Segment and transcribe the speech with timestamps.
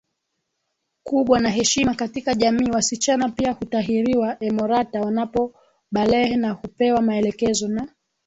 [1.03, 7.87] kubwa na heshima katika jamiiWasichana pia hutahiriwa emorata wanapobalehe na hupewa maelekezo na